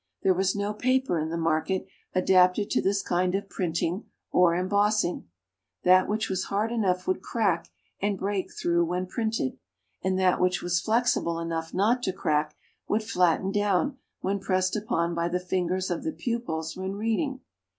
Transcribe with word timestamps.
There 0.23 0.33
was 0.33 0.55
no 0.55 0.73
paper 0.73 1.19
in 1.19 1.29
the 1.29 1.37
market 1.37 1.85
adapted 2.15 2.71
to 2.71 2.81
this 2.81 3.03
kind 3.03 3.35
of 3.35 3.47
printing 3.47 4.05
or 4.31 4.55
embossing. 4.55 5.29
That 5.83 6.09
which 6.09 6.27
was 6.27 6.45
hard 6.45 6.71
enough 6.71 7.05
would 7.05 7.21
crack 7.21 7.69
and 8.01 8.17
break 8.17 8.51
through 8.51 8.85
when 8.85 9.05
printed; 9.05 9.59
and 10.03 10.17
that 10.17 10.41
which 10.41 10.59
was 10.63 10.81
flexible 10.81 11.39
enough 11.39 11.71
not 11.71 12.01
to 12.01 12.13
crack, 12.13 12.55
would 12.87 13.03
flatten 13.03 13.51
down 13.51 13.99
when 14.21 14.39
pressed 14.39 14.75
upon 14.75 15.13
by 15.13 15.27
the 15.29 15.39
fingers 15.39 15.91
of 15.91 16.01
the 16.03 16.13
pupils 16.13 16.75
when 16.75 16.93
reading. 16.95 17.41